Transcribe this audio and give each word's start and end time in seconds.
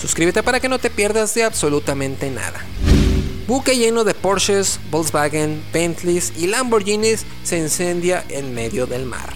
Suscríbete 0.00 0.42
para 0.42 0.60
que 0.60 0.68
no 0.68 0.78
te 0.78 0.88
pierdas 0.88 1.34
de 1.34 1.44
absolutamente 1.44 2.30
nada. 2.30 2.64
Buque 3.46 3.76
lleno 3.76 4.04
de 4.04 4.14
Porsches, 4.14 4.80
Volkswagen, 4.90 5.62
Bentleys 5.72 6.32
y 6.38 6.46
Lamborghinis 6.46 7.26
se 7.42 7.58
incendia 7.58 8.24
en 8.28 8.54
medio 8.54 8.86
del 8.86 9.04
mar. 9.04 9.34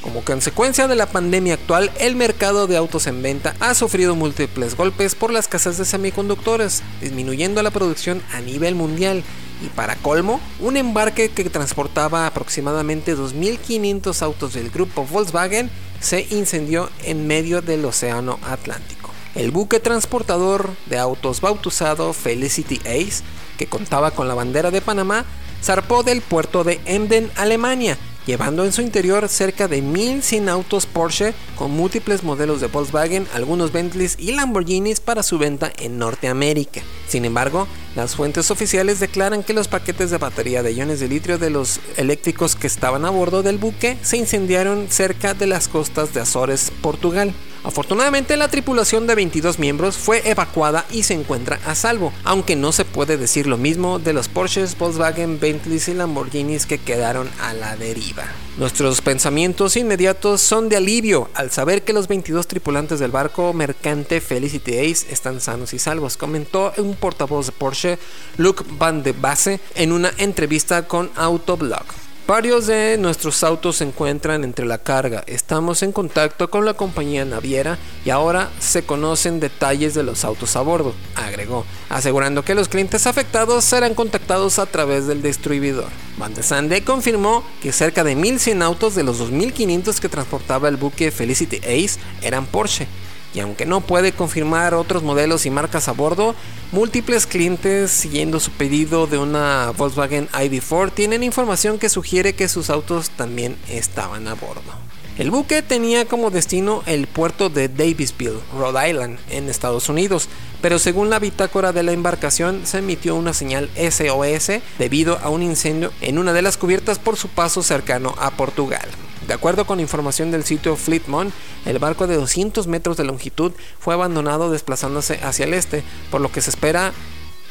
Como 0.00 0.24
consecuencia 0.24 0.88
de 0.88 0.96
la 0.96 1.06
pandemia 1.06 1.54
actual, 1.54 1.92
el 2.00 2.16
mercado 2.16 2.66
de 2.66 2.76
autos 2.76 3.06
en 3.06 3.22
venta 3.22 3.54
ha 3.60 3.74
sufrido 3.74 4.16
múltiples 4.16 4.76
golpes 4.76 5.14
por 5.14 5.30
la 5.30 5.38
escasez 5.38 5.76
de 5.76 5.84
semiconductores, 5.84 6.82
disminuyendo 7.00 7.62
la 7.62 7.70
producción 7.70 8.22
a 8.32 8.40
nivel 8.40 8.74
mundial. 8.74 9.22
Y 9.62 9.68
para 9.68 9.96
colmo, 9.96 10.40
un 10.58 10.78
embarque 10.78 11.28
que 11.28 11.50
transportaba 11.50 12.26
aproximadamente 12.26 13.14
2.500 13.14 14.22
autos 14.22 14.54
del 14.54 14.70
grupo 14.70 15.04
Volkswagen 15.04 15.70
se 16.00 16.26
incendió 16.30 16.90
en 17.04 17.26
medio 17.26 17.60
del 17.60 17.84
Océano 17.84 18.38
Atlántico. 18.42 18.99
El 19.34 19.52
buque 19.52 19.78
transportador 19.78 20.70
de 20.86 20.98
autos 20.98 21.40
bautizado 21.40 22.12
Felicity 22.12 22.80
Ace, 22.80 23.22
que 23.58 23.66
contaba 23.66 24.10
con 24.10 24.26
la 24.26 24.34
bandera 24.34 24.72
de 24.72 24.80
Panamá, 24.80 25.24
zarpó 25.62 26.02
del 26.02 26.20
puerto 26.20 26.64
de 26.64 26.80
Emden, 26.84 27.30
Alemania, 27.36 27.96
llevando 28.26 28.64
en 28.64 28.72
su 28.72 28.82
interior 28.82 29.28
cerca 29.28 29.68
de 29.68 29.82
1100 29.82 30.48
autos 30.48 30.86
Porsche 30.86 31.32
con 31.56 31.70
múltiples 31.70 32.24
modelos 32.24 32.60
de 32.60 32.66
Volkswagen, 32.66 33.26
algunos 33.32 33.70
Bentleys 33.70 34.16
y 34.18 34.32
Lamborghinis 34.32 34.98
para 35.00 35.22
su 35.22 35.38
venta 35.38 35.72
en 35.78 35.98
Norteamérica. 35.98 36.82
Sin 37.06 37.24
embargo, 37.24 37.68
las 37.96 38.14
fuentes 38.14 38.50
oficiales 38.50 39.00
declaran 39.00 39.42
que 39.42 39.52
los 39.52 39.66
paquetes 39.66 40.10
de 40.10 40.18
batería 40.18 40.62
de 40.62 40.72
iones 40.72 41.00
de 41.00 41.08
litio 41.08 41.38
de 41.38 41.50
los 41.50 41.80
eléctricos 41.96 42.54
que 42.54 42.68
estaban 42.68 43.04
a 43.04 43.10
bordo 43.10 43.42
del 43.42 43.58
buque 43.58 43.98
se 44.02 44.16
incendiaron 44.16 44.86
cerca 44.88 45.34
de 45.34 45.46
las 45.46 45.66
costas 45.66 46.14
de 46.14 46.20
Azores, 46.20 46.70
Portugal. 46.82 47.34
Afortunadamente 47.64 48.36
la 48.36 48.48
tripulación 48.48 49.06
de 49.06 49.16
22 49.16 49.58
miembros 49.58 49.98
fue 49.98 50.22
evacuada 50.30 50.86
y 50.90 51.02
se 51.02 51.14
encuentra 51.14 51.58
a 51.66 51.74
salvo, 51.74 52.12
aunque 52.24 52.56
no 52.56 52.72
se 52.72 52.84
puede 52.84 53.16
decir 53.16 53.46
lo 53.46 53.58
mismo 53.58 53.98
de 53.98 54.12
los 54.12 54.28
Porsches, 54.28 54.78
Volkswagen, 54.78 55.40
Bentleys 55.40 55.88
y 55.88 55.94
Lamborghinis 55.94 56.66
que 56.66 56.78
quedaron 56.78 57.28
a 57.40 57.52
la 57.52 57.76
deriva. 57.76 58.24
Nuestros 58.60 59.00
pensamientos 59.00 59.78
inmediatos 59.78 60.42
son 60.42 60.68
de 60.68 60.76
alivio 60.76 61.30
al 61.32 61.50
saber 61.50 61.80
que 61.80 61.94
los 61.94 62.08
22 62.08 62.46
tripulantes 62.46 63.00
del 63.00 63.10
barco 63.10 63.54
mercante 63.54 64.20
Felicity 64.20 64.76
Ace 64.76 65.10
están 65.10 65.40
sanos 65.40 65.72
y 65.72 65.78
salvos, 65.78 66.18
comentó 66.18 66.70
un 66.76 66.94
portavoz 66.94 67.46
de 67.46 67.52
Porsche, 67.52 67.98
Luc 68.36 68.62
Van 68.76 69.02
de 69.02 69.12
Base, 69.12 69.60
en 69.76 69.92
una 69.92 70.12
entrevista 70.18 70.86
con 70.86 71.10
Autoblog. 71.16 71.86
Varios 72.30 72.68
de 72.68 72.96
nuestros 72.96 73.42
autos 73.42 73.78
se 73.78 73.84
encuentran 73.84 74.44
entre 74.44 74.64
la 74.64 74.78
carga. 74.78 75.24
Estamos 75.26 75.82
en 75.82 75.90
contacto 75.90 76.48
con 76.48 76.64
la 76.64 76.74
compañía 76.74 77.24
naviera 77.24 77.76
y 78.04 78.10
ahora 78.10 78.50
se 78.60 78.84
conocen 78.84 79.40
detalles 79.40 79.94
de 79.94 80.04
los 80.04 80.24
autos 80.24 80.54
a 80.54 80.60
bordo, 80.60 80.94
agregó, 81.16 81.66
asegurando 81.88 82.44
que 82.44 82.54
los 82.54 82.68
clientes 82.68 83.08
afectados 83.08 83.64
serán 83.64 83.94
contactados 83.94 84.60
a 84.60 84.66
través 84.66 85.08
del 85.08 85.22
distribuidor. 85.22 85.88
Van 86.18 86.32
de 86.32 86.44
Sande 86.44 86.84
confirmó 86.84 87.42
que 87.60 87.72
cerca 87.72 88.04
de 88.04 88.14
1100 88.14 88.62
autos 88.62 88.94
de 88.94 89.02
los 89.02 89.18
2500 89.18 89.98
que 89.98 90.08
transportaba 90.08 90.68
el 90.68 90.76
buque 90.76 91.10
Felicity 91.10 91.56
Ace 91.56 91.98
eran 92.22 92.46
Porsche 92.46 92.86
y 93.34 93.40
aunque 93.40 93.66
no 93.66 93.80
puede 93.80 94.12
confirmar 94.12 94.74
otros 94.74 95.02
modelos 95.02 95.46
y 95.46 95.50
marcas 95.50 95.88
a 95.88 95.92
bordo, 95.92 96.34
múltiples 96.72 97.26
clientes 97.26 97.90
siguiendo 97.90 98.40
su 98.40 98.50
pedido 98.50 99.06
de 99.06 99.18
una 99.18 99.72
Volkswagen 99.76 100.28
ID4 100.28 100.92
tienen 100.92 101.22
información 101.22 101.78
que 101.78 101.88
sugiere 101.88 102.34
que 102.34 102.48
sus 102.48 102.70
autos 102.70 103.10
también 103.10 103.56
estaban 103.68 104.26
a 104.28 104.34
bordo. 104.34 104.90
El 105.18 105.30
buque 105.30 105.60
tenía 105.60 106.06
como 106.06 106.30
destino 106.30 106.82
el 106.86 107.06
puerto 107.06 107.50
de 107.50 107.68
Davisville, 107.68 108.40
Rhode 108.56 108.88
Island, 108.88 109.18
en 109.28 109.50
Estados 109.50 109.90
Unidos, 109.90 110.28
pero 110.62 110.78
según 110.78 111.10
la 111.10 111.18
bitácora 111.18 111.72
de 111.72 111.82
la 111.82 111.92
embarcación 111.92 112.62
se 112.64 112.78
emitió 112.78 113.14
una 113.16 113.34
señal 113.34 113.68
SOS 113.76 114.62
debido 114.78 115.18
a 115.18 115.28
un 115.28 115.42
incendio 115.42 115.92
en 116.00 116.18
una 116.18 116.32
de 116.32 116.40
las 116.40 116.56
cubiertas 116.56 116.98
por 116.98 117.16
su 117.16 117.28
paso 117.28 117.62
cercano 117.62 118.14
a 118.18 118.30
Portugal. 118.30 118.88
De 119.30 119.34
acuerdo 119.34 119.64
con 119.64 119.78
información 119.78 120.32
del 120.32 120.42
sitio 120.42 120.74
Fleetmon, 120.74 121.32
el 121.64 121.78
barco 121.78 122.08
de 122.08 122.16
200 122.16 122.66
metros 122.66 122.96
de 122.96 123.04
longitud 123.04 123.52
fue 123.78 123.94
abandonado 123.94 124.50
desplazándose 124.50 125.20
hacia 125.22 125.44
el 125.44 125.54
este, 125.54 125.84
por 126.10 126.20
lo 126.20 126.32
que 126.32 126.40
se 126.40 126.50
espera 126.50 126.92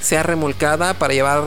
sea 0.01 0.21
remolcada 0.21 0.93
para 0.95 1.13
llevar 1.13 1.41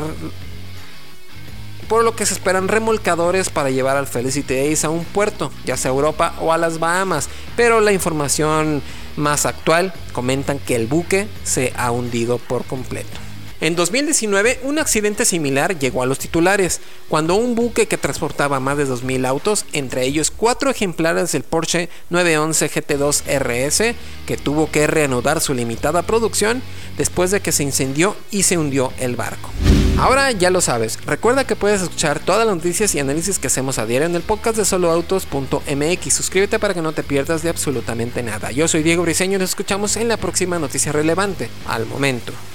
por 1.86 2.02
lo 2.02 2.16
que 2.16 2.24
se 2.24 2.32
esperan 2.32 2.68
remolcadores 2.68 3.50
para 3.50 3.68
llevar 3.68 3.98
al 3.98 4.06
Felicity 4.06 4.72
Ace 4.72 4.86
a 4.86 4.88
un 4.88 5.04
puerto, 5.04 5.52
ya 5.66 5.76
sea 5.76 5.90
Europa 5.90 6.34
o 6.40 6.50
a 6.54 6.56
las 6.56 6.78
Bahamas, 6.78 7.28
pero 7.54 7.82
la 7.82 7.92
información 7.92 8.80
más 9.16 9.44
actual 9.44 9.92
comentan 10.14 10.58
que 10.58 10.76
el 10.76 10.86
buque 10.86 11.28
se 11.44 11.74
ha 11.76 11.90
hundido 11.90 12.38
por 12.38 12.64
completo. 12.64 13.21
En 13.62 13.76
2019, 13.76 14.58
un 14.64 14.80
accidente 14.80 15.24
similar 15.24 15.78
llegó 15.78 16.02
a 16.02 16.06
los 16.06 16.18
titulares, 16.18 16.80
cuando 17.08 17.36
un 17.36 17.54
buque 17.54 17.86
que 17.86 17.96
transportaba 17.96 18.58
más 18.58 18.76
de 18.76 18.88
2.000 18.88 19.24
autos, 19.24 19.66
entre 19.72 20.04
ellos 20.04 20.32
cuatro 20.32 20.68
ejemplares 20.68 21.30
del 21.30 21.44
Porsche 21.44 21.88
911 22.10 22.68
GT2 22.68 23.22
RS, 23.38 23.94
que 24.26 24.36
tuvo 24.36 24.68
que 24.68 24.88
reanudar 24.88 25.40
su 25.40 25.54
limitada 25.54 26.02
producción 26.02 26.60
después 26.98 27.30
de 27.30 27.38
que 27.38 27.52
se 27.52 27.62
incendió 27.62 28.16
y 28.32 28.42
se 28.42 28.58
hundió 28.58 28.92
el 28.98 29.14
barco. 29.14 29.48
Ahora 29.96 30.32
ya 30.32 30.50
lo 30.50 30.60
sabes, 30.60 30.98
recuerda 31.06 31.46
que 31.46 31.54
puedes 31.54 31.82
escuchar 31.82 32.18
todas 32.18 32.44
las 32.44 32.56
noticias 32.56 32.92
y 32.96 32.98
análisis 32.98 33.38
que 33.38 33.46
hacemos 33.46 33.78
a 33.78 33.86
diario 33.86 34.08
en 34.08 34.16
el 34.16 34.22
podcast 34.22 34.56
de 34.56 34.64
soloautos.mx. 34.64 36.12
Suscríbete 36.12 36.58
para 36.58 36.74
que 36.74 36.82
no 36.82 36.94
te 36.94 37.04
pierdas 37.04 37.44
de 37.44 37.50
absolutamente 37.50 38.24
nada. 38.24 38.50
Yo 38.50 38.66
soy 38.66 38.82
Diego 38.82 39.04
Briseño 39.04 39.36
y 39.36 39.38
nos 39.38 39.50
escuchamos 39.50 39.96
en 39.96 40.08
la 40.08 40.16
próxima 40.16 40.58
noticia 40.58 40.90
relevante. 40.90 41.48
Al 41.68 41.86
momento. 41.86 42.32